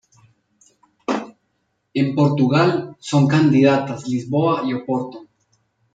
[1.93, 5.27] En Portugal son candidatas Lisboa y Oporto.